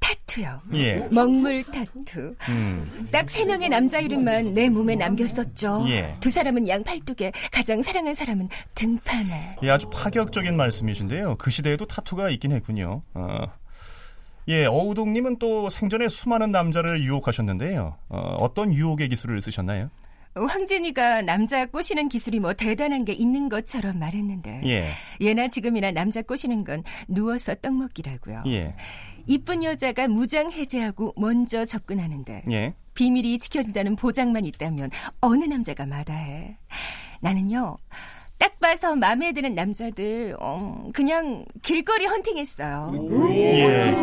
타투요. 0.00 0.60
예, 0.74 0.96
먹물 1.10 1.64
타투. 1.64 2.34
음, 2.48 3.08
딱세 3.10 3.44
명의 3.44 3.68
남자 3.68 3.98
이름만 3.98 4.54
내 4.54 4.68
몸에 4.68 4.94
남겼었죠. 4.96 5.84
예. 5.88 6.14
두 6.20 6.30
사람은 6.30 6.68
양 6.68 6.82
팔뚝에, 6.84 7.32
가장 7.50 7.82
사랑한 7.82 8.14
사람은 8.14 8.48
등판에. 8.74 9.56
예, 9.62 9.70
아주 9.70 9.88
파격적인 9.90 10.56
말씀이신데요. 10.56 11.36
그 11.36 11.50
시대에도 11.50 11.86
타투가 11.86 12.30
있긴 12.30 12.52
했군요. 12.52 13.02
어, 13.14 13.44
예, 14.48 14.64
어우동님은 14.64 15.38
또 15.38 15.68
생전에 15.68 16.08
수많은 16.08 16.50
남자를 16.50 17.02
유혹하셨는데요. 17.02 17.96
어, 18.08 18.36
어떤 18.40 18.72
유혹의 18.72 19.08
기술을 19.10 19.42
쓰셨나요? 19.42 19.90
황진이가 20.34 21.22
남자 21.22 21.66
꼬시는 21.66 22.08
기술이 22.08 22.40
뭐 22.40 22.52
대단한 22.52 23.04
게 23.04 23.12
있는 23.12 23.48
것처럼 23.48 23.98
말했는데 23.98 24.62
예, 24.66 24.84
예나 25.20 25.48
지금이나 25.48 25.90
남자 25.90 26.22
꼬시는 26.22 26.64
건 26.64 26.82
누워서 27.08 27.54
떡 27.56 27.74
먹기라고요. 27.74 28.44
예, 28.46 28.74
이쁜 29.26 29.64
여자가 29.64 30.08
무장 30.08 30.50
해제하고 30.52 31.14
먼저 31.16 31.64
접근하는데 31.64 32.44
예. 32.50 32.74
비밀이 32.94 33.38
지켜진다는 33.38 33.96
보장만 33.96 34.44
있다면 34.44 34.90
어느 35.20 35.44
남자가 35.44 35.86
마다해. 35.86 36.56
나는요. 37.20 37.76
딱 38.38 38.58
봐서 38.60 38.94
마음에 38.94 39.32
드는 39.32 39.54
남자들 39.54 40.36
어, 40.38 40.88
그냥 40.94 41.44
길거리 41.62 42.06
헌팅했어요. 42.06 42.92
예, 43.30 43.94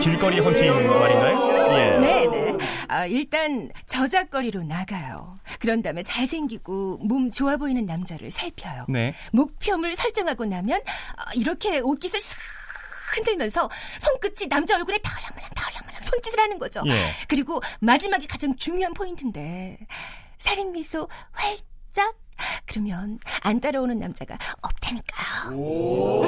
길거리 0.00 0.40
헌팅 0.40 0.88
말인가요? 0.88 1.54
예. 1.78 1.98
네 1.98 2.26
네. 2.26 2.58
아, 2.88 3.06
일단 3.06 3.70
저작거리로 3.86 4.64
나가요. 4.64 5.38
그런 5.60 5.82
다음에 5.82 6.02
잘생기고 6.02 6.98
몸 7.02 7.30
좋아 7.30 7.56
보이는 7.56 7.84
남자를 7.86 8.30
살펴요. 8.30 8.84
네. 8.88 9.14
목표물 9.32 9.94
설정하고 9.94 10.44
나면 10.44 10.80
아, 11.16 11.24
이렇게 11.34 11.78
옷깃을 11.80 12.20
싹 12.20 12.36
흔들면서 13.16 13.70
손끝이 14.00 14.48
남자 14.48 14.74
얼굴에 14.76 14.98
닿을랑말랑 14.98 15.50
닿을랑말랑 15.54 16.02
손짓을 16.02 16.40
하는 16.40 16.58
거죠. 16.58 16.82
예. 16.86 16.92
그리고 17.28 17.60
마지막이 17.80 18.26
가장 18.26 18.56
중요한 18.56 18.92
포인트인데 18.92 19.78
살인 20.38 20.72
미소 20.72 21.08
활짝 21.32 21.64
그러면 22.66 23.18
안 23.42 23.60
따라오는 23.60 23.98
남자가 23.98 24.36
없다니까요. 24.62 26.24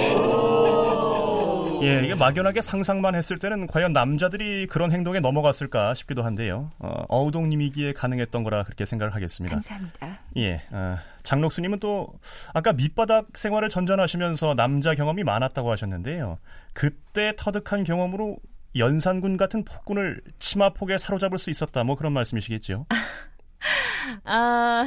예, 1.82 2.04
이게 2.04 2.14
막연하게 2.14 2.62
상상만 2.62 3.14
했을 3.14 3.38
때는 3.38 3.66
과연 3.66 3.92
남자들이 3.92 4.66
그런 4.66 4.92
행동에 4.92 5.20
넘어갔을까 5.20 5.94
싶기도 5.94 6.22
한데요. 6.22 6.70
어, 6.78 7.04
어우동님이기에 7.08 7.92
가능했던 7.92 8.44
거라 8.44 8.62
그렇게 8.64 8.84
생각을 8.84 9.14
하겠습니다. 9.14 9.56
감사합니다. 9.56 10.18
예, 10.38 10.62
어, 10.70 10.98
장록수님은 11.22 11.80
또 11.80 12.14
아까 12.54 12.72
밑바닥 12.72 13.36
생활을 13.36 13.68
전전하시면서 13.68 14.54
남자 14.54 14.94
경험이 14.94 15.22
많았다고 15.24 15.70
하셨는데요. 15.70 16.38
그때 16.72 17.34
터득한 17.36 17.84
경험으로 17.84 18.38
연산군 18.76 19.36
같은 19.36 19.64
폭군을 19.64 20.22
치마폭에 20.38 20.98
사로잡을 20.98 21.38
수 21.38 21.50
있었다. 21.50 21.82
뭐 21.84 21.96
그런 21.96 22.12
말씀이시겠죠. 22.12 22.86
아, 24.24 24.84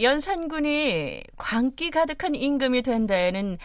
연산군이 0.00 1.22
광기 1.36 1.90
가득한 1.90 2.34
임금이 2.34 2.82
된 2.82 3.06
데에는 3.06 3.58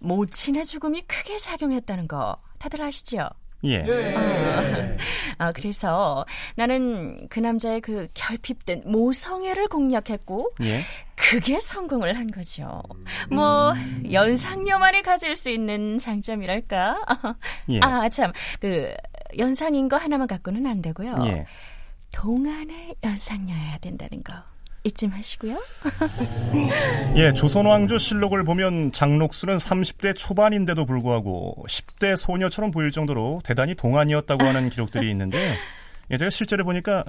모친의 0.00 0.64
죽음이 0.64 1.02
크게 1.02 1.36
작용했다는 1.38 2.08
거 2.08 2.36
다들 2.58 2.82
아시죠? 2.82 3.28
예. 3.64 3.82
아, 5.38 5.52
그래서 5.52 6.24
나는 6.54 7.26
그 7.28 7.40
남자의 7.40 7.80
그 7.80 8.08
결핍된 8.14 8.82
모성애를 8.84 9.66
공략했고 9.68 10.52
예. 10.62 10.82
그게 11.14 11.58
성공을 11.58 12.16
한 12.16 12.30
거죠. 12.30 12.82
뭐 13.30 13.74
연상녀만이 14.12 15.02
가질 15.02 15.34
수 15.34 15.50
있는 15.50 15.98
장점이랄까. 15.98 17.00
예. 17.70 17.80
아, 17.80 18.08
참. 18.08 18.32
그 18.60 18.94
연상인 19.38 19.88
거 19.88 19.96
하나만 19.96 20.28
갖고는 20.28 20.66
안 20.66 20.82
되고요. 20.82 21.16
예. 21.24 21.46
동안의 22.16 22.94
연상녀여야 23.04 23.76
된다는 23.78 24.24
거 24.24 24.32
잊지 24.84 25.06
마시고요. 25.06 25.58
예, 27.16 27.32
조선왕조 27.34 27.98
실록을 27.98 28.42
보면 28.42 28.92
장록수는 28.92 29.58
30대 29.58 30.16
초반인데도 30.16 30.86
불구하고 30.86 31.66
10대 31.68 32.16
소녀처럼 32.16 32.70
보일 32.70 32.90
정도로 32.90 33.42
대단히 33.44 33.74
동안이었다고 33.74 34.44
하는 34.44 34.70
기록들이 34.70 35.10
있는데요. 35.10 35.56
예, 36.10 36.16
제가 36.16 36.30
실제로 36.30 36.64
보니까 36.64 37.04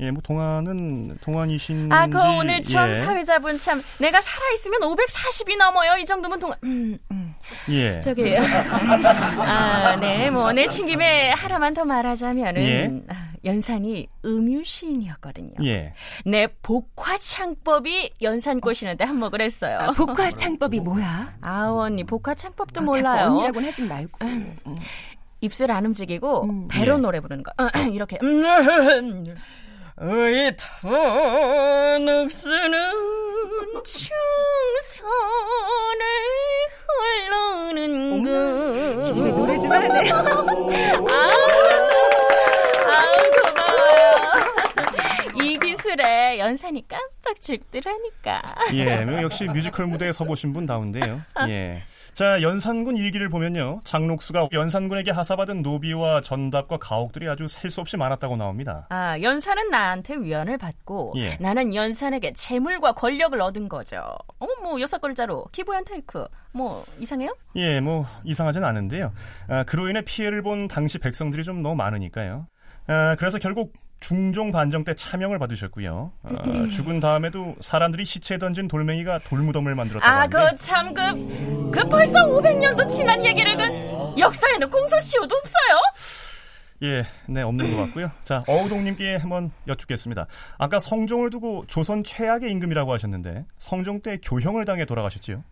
예, 0.00 0.10
뭐 0.10 0.20
동안은 0.22 1.18
동안이신지 1.20 1.94
아, 1.94 2.06
그 2.08 2.18
오늘 2.18 2.60
처음 2.62 2.90
예, 2.90 2.96
사회자분 2.96 3.56
참 3.56 3.80
내가 4.00 4.20
살아 4.20 4.50
있으면 4.54 4.80
540이 4.80 5.56
넘어요. 5.58 5.96
이 5.96 6.04
정도면 6.04 6.40
동안. 6.40 6.56
음, 6.64 6.98
음. 7.12 7.34
예. 7.68 8.00
저기 8.00 8.34
아, 8.38 9.96
네. 10.00 10.30
뭐 10.30 10.52
내친 10.52 10.86
김에 10.86 11.30
하나만 11.30 11.74
더 11.74 11.84
말하자면은 11.84 12.62
예. 12.62 13.14
아, 13.42 13.44
연산이 13.44 14.08
음유시인이었거든요. 14.24 15.54
예. 15.64 15.94
내 16.24 16.46
복화창법이 16.62 18.12
연산 18.22 18.60
꼬시는데 18.60 19.04
한몫을 19.04 19.40
했어요. 19.40 19.78
아, 19.80 19.90
복화 19.92 20.30
창법이 20.30 20.80
뭐야? 20.80 21.34
아, 21.40 21.68
언니 21.70 22.04
복화창법도 22.04 22.80
어, 22.80 22.84
자꾸 22.84 22.96
몰라요. 22.96 23.28
언니라고는 23.30 23.68
하지 23.68 23.82
말고. 23.82 24.18
음. 24.22 24.56
입술 25.40 25.70
안 25.72 25.86
움직이고 25.86 26.44
음. 26.44 26.68
배로 26.68 26.96
예. 26.96 27.00
노래 27.00 27.20
부르는 27.20 27.42
거. 27.42 27.52
이렇게 27.92 28.18
음, 28.22 28.44
의타는 30.02 32.04
늑수는 32.04 32.92
충선을 33.84 35.04
흘러는 36.86 38.22
그 38.24 38.80
이 39.10 39.14
집에 39.14 39.32
노래 39.32 39.58
좀 39.58 39.72
하네. 39.72 40.10
아우 40.10 41.39
고마워요. 43.20 44.44
이 45.42 45.58
기술에 45.58 46.38
연산이 46.38 46.86
깜빡 46.86 47.40
죽더라니까. 47.40 48.42
예, 48.74 49.04
뭐 49.04 49.22
역시 49.22 49.44
뮤지컬 49.44 49.86
무대에 49.86 50.12
서보신 50.12 50.52
분 50.52 50.66
다운데요. 50.66 51.20
예. 51.48 51.82
자, 52.12 52.42
연산군 52.42 52.96
일기를 52.96 53.28
보면요. 53.30 53.80
장록수가 53.84 54.48
연산군에게 54.52 55.10
하사받은 55.12 55.62
노비와 55.62 56.20
전답과 56.20 56.76
가옥들이 56.78 57.28
아주 57.28 57.46
셀 57.48 57.70
수 57.70 57.80
없이 57.80 57.96
많았다고 57.96 58.36
나옵니다. 58.36 58.86
아, 58.90 59.18
연산은 59.20 59.70
나한테 59.70 60.16
위안을 60.16 60.58
받고 60.58 61.14
예. 61.16 61.36
나는 61.40 61.72
연산에게 61.74 62.32
재물과 62.32 62.92
권력을 62.92 63.40
얻은 63.40 63.68
거죠. 63.68 64.02
어머 64.40 64.52
뭐 64.60 64.80
여섯 64.80 65.00
글자로 65.00 65.44
기부한 65.52 65.84
테이크. 65.84 66.26
뭐 66.52 66.84
이상해요? 66.98 67.34
예, 67.54 67.78
뭐 67.80 68.04
이상하진 68.24 68.64
않은데요. 68.64 69.12
아, 69.48 69.62
그로 69.62 69.88
인해 69.88 70.02
피해를 70.04 70.42
본 70.42 70.66
당시 70.66 70.98
백성들이 70.98 71.44
좀 71.44 71.62
너무 71.62 71.76
많으니까요. 71.76 72.48
아, 72.86 73.14
그래서 73.18 73.38
결국 73.38 73.72
중종 74.00 74.50
반정 74.50 74.84
때 74.84 74.94
차명을 74.94 75.38
받으셨고요. 75.38 76.12
아, 76.22 76.68
죽은 76.70 77.00
다음에도 77.00 77.54
사람들이 77.60 78.04
시체에 78.06 78.38
던진 78.38 78.66
돌멩이가 78.68 79.18
돌무덤을 79.20 79.74
만들었다고 79.74 80.12
아, 80.12 80.26
그 80.26 80.56
참 80.56 80.94
그 80.94 81.70
그 81.70 81.88
벌써 81.88 82.14
500년도 82.26 82.88
지난 82.88 83.24
얘기를 83.24 83.56
그 83.56 84.18
역사에는 84.18 84.68
공소시효도 84.70 85.36
없어요? 85.36 85.80
예, 86.82 87.04
네 87.28 87.42
없는 87.42 87.76
것 87.76 87.82
같고요. 87.84 88.10
자, 88.24 88.40
어우동님께 88.48 89.16
한번 89.16 89.50
여쭙겠습니다. 89.68 90.26
아까 90.58 90.78
성종을 90.78 91.28
두고 91.30 91.64
조선 91.68 92.02
최악의 92.02 92.50
임금이라고 92.50 92.92
하셨는데 92.94 93.44
성종 93.58 94.00
때 94.00 94.18
교형을 94.24 94.64
당해 94.64 94.86
돌아가셨지요? 94.86 95.44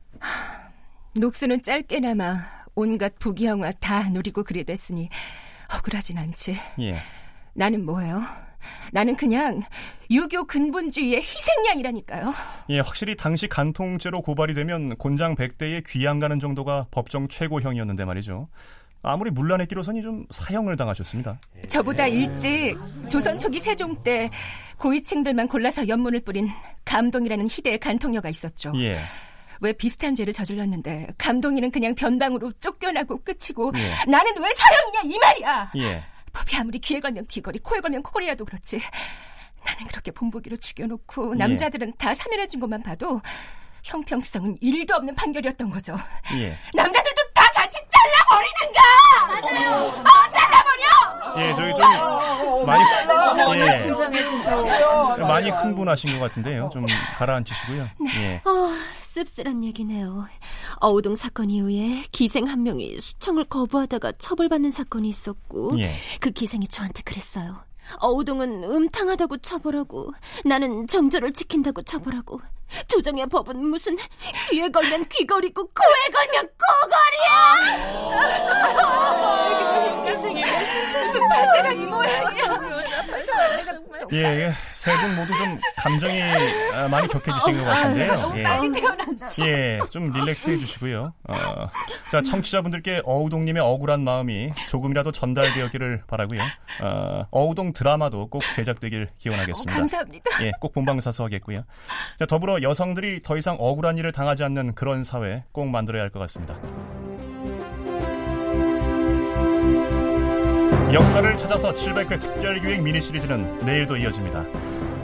녹수는 1.14 1.62
짧게나마 1.62 2.34
온갖 2.74 3.12
부귀영화 3.18 3.72
다 3.80 4.08
누리고 4.08 4.42
그래 4.42 4.62
됐으니 4.64 5.08
억울하진 5.72 6.18
않지. 6.18 6.56
예, 6.80 6.96
나는 7.54 7.84
뭐예요? 7.84 8.22
나는 8.92 9.16
그냥 9.16 9.62
유교 10.10 10.44
근본주의의 10.44 11.20
희생양이라니까요. 11.20 12.32
예, 12.70 12.80
확실히 12.80 13.16
당시 13.16 13.48
간통죄로 13.48 14.22
고발이 14.22 14.54
되면 14.54 14.96
곤장 14.96 15.34
100대에 15.34 15.86
귀양 15.88 16.18
가는 16.18 16.40
정도가 16.40 16.86
법정 16.90 17.28
최고형이었는데 17.28 18.04
말이죠. 18.04 18.48
아무리 19.02 19.30
물러냈기로서는 19.30 20.02
좀 20.02 20.26
사형을 20.30 20.76
당하셨습니다. 20.76 21.40
저보다 21.68 22.08
일찍 22.08 22.76
조선 23.08 23.38
초기 23.38 23.60
세종 23.60 24.02
때 24.02 24.28
고위층들만 24.78 25.46
골라서 25.48 25.86
연문을 25.86 26.20
뿌린 26.20 26.48
감동이라는 26.84 27.46
희대의 27.48 27.78
간통녀가 27.78 28.28
있었죠. 28.28 28.72
예, 28.76 28.96
왜 29.60 29.72
비슷한 29.72 30.14
죄를 30.14 30.32
저질렀는데 30.32 31.08
감동이는 31.18 31.70
그냥 31.70 31.94
변방으로 31.94 32.52
쫓겨나고 32.52 33.22
끝이고 33.24 33.72
예. 33.76 34.10
나는 34.10 34.32
왜 34.40 34.48
사형이냐 34.54 35.00
이 35.04 35.18
말이야. 35.18 35.70
예, 35.76 36.02
법이 36.32 36.56
아무리 36.56 36.78
귀에 36.78 37.00
걸면 37.00 37.26
귀걸이, 37.26 37.58
코에 37.60 37.80
걸면 37.80 38.02
코걸이라도 38.02 38.44
그렇지. 38.44 38.80
나는 39.66 39.86
그렇게 39.88 40.10
본보기로 40.12 40.56
죽여놓고 40.56 41.34
예. 41.34 41.38
남자들은 41.38 41.92
다 41.98 42.14
사면해준 42.14 42.60
것만 42.60 42.82
봐도 42.82 43.20
형평성은 43.84 44.58
일도 44.60 44.94
없는 44.94 45.14
판결이었던 45.14 45.70
거죠. 45.70 45.96
예. 46.38 46.56
남자들도 46.74 47.22
다 47.34 47.46
같이 47.54 47.78
잘라버리는가! 47.90 49.60
맞아요. 49.60 49.86
어, 49.86 50.30
잘라버려! 50.78 51.42
예, 51.42 51.54
저기 51.54 51.70
좀 51.74 52.66
많이 52.66 52.82
예, 53.60 53.78
진정해 53.78 54.24
진정해. 54.24 54.70
많이 55.20 55.50
흥분하신 55.50 56.12
것 56.18 56.20
같은데요. 56.20 56.70
좀 56.72 56.84
가라앉히시고요. 57.18 57.86
예, 58.20 58.36
어, 58.44 58.72
씁쓸한 59.00 59.64
얘기네요. 59.64 60.26
어우동 60.80 61.16
사건 61.16 61.50
이후에 61.50 62.04
기생 62.12 62.46
한 62.46 62.62
명이 62.62 63.00
수청을 63.00 63.44
거부하다가 63.44 64.12
처벌받는 64.18 64.70
사건이 64.70 65.08
있었고 65.08 65.78
예. 65.78 65.94
그 66.20 66.30
기생이 66.30 66.66
저한테 66.68 67.02
그랬어요. 67.02 67.56
어우동은 68.00 68.64
음탕하다고 68.64 69.38
처벌하고 69.38 70.12
나는 70.44 70.86
정절을 70.86 71.32
지킨다고 71.32 71.82
처벌하고 71.82 72.40
조정의 72.86 73.26
법은 73.26 73.56
무슨 73.66 73.96
귀에 74.50 74.68
걸면 74.70 75.06
귀걸이고 75.08 75.62
코에 75.62 76.10
걸면 76.12 76.48
코걸이야. 76.58 78.18
무슨 81.04 81.28
판재가 81.28 81.72
이 81.72 81.76
모양이야. 81.86 82.60
예, 84.12 84.18
예. 84.46 84.52
세 84.78 84.96
분 84.96 85.16
모두 85.16 85.36
좀 85.36 85.58
감정이 85.76 86.22
아, 86.72 86.86
많이 86.88 87.08
격해지신 87.08 87.58
것 87.58 87.64
같은데요. 87.64 88.32
예. 88.36 88.42
빨리 88.44 88.70
태어났지. 88.70 89.42
예, 89.42 89.80
좀 89.90 90.12
릴렉스 90.12 90.50
해주시고요. 90.50 91.12
어, 91.28 91.34
자, 92.12 92.22
청취자분들께 92.22 93.02
어우동님의 93.04 93.60
억울한 93.60 94.00
마음이 94.04 94.52
조금이라도 94.68 95.10
전달되었기를 95.10 96.02
바라고요. 96.06 96.40
어, 96.82 97.26
어우동 97.32 97.72
드라마도 97.72 98.28
꼭 98.28 98.42
제작되길 98.54 99.08
기원하겠습니다. 99.18 99.74
감사합니다. 99.74 100.30
예, 100.44 100.52
꼭 100.60 100.72
본방사수 100.72 101.24
하겠고요. 101.24 101.64
자, 102.20 102.26
더불어 102.26 102.62
여성들이 102.62 103.22
더 103.22 103.36
이상 103.36 103.56
억울한 103.58 103.98
일을 103.98 104.12
당하지 104.12 104.44
않는 104.44 104.74
그런 104.76 105.02
사회 105.02 105.42
꼭 105.50 105.66
만들어야 105.68 106.02
할 106.02 106.08
것 106.10 106.20
같습니다. 106.20 106.54
역사를 110.92 111.36
찾아서 111.36 111.74
700회 111.74 112.18
특별기획 112.18 112.82
미니 112.82 113.02
시리즈는 113.02 113.58
내일도 113.58 113.96
이어집니다. 113.98 114.42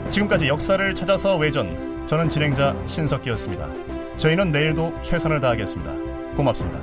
지금까지 0.09 0.47
역사를 0.47 0.95
찾아서 0.95 1.37
외전 1.37 2.07
저는 2.07 2.29
진행자 2.29 2.75
신석기였습니다. 2.85 3.67
저희는 4.17 4.51
내일도 4.51 4.93
최선을 5.01 5.41
다하겠습니다. 5.41 5.91
고맙습니다. 6.35 6.79